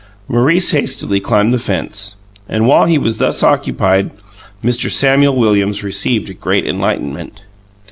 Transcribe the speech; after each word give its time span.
Maurice 0.27 0.71
hastily 0.71 1.19
climbed 1.19 1.53
the 1.53 1.59
fence, 1.59 2.23
and 2.49 2.65
while 2.65 2.85
he 2.85 2.97
was 2.97 3.19
thus 3.19 3.43
occupied 3.43 4.09
Mr. 4.63 4.89
Samuel 4.89 5.35
Williams 5.35 5.83
received 5.83 6.27
a 6.31 6.33
great 6.33 6.65
enlightenment. 6.65 7.43